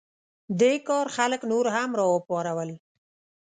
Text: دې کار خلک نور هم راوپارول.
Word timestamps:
دې 0.59 0.73
کار 0.87 1.05
خلک 1.15 1.41
نور 1.51 1.65
هم 1.75 1.89
راوپارول. 1.99 2.69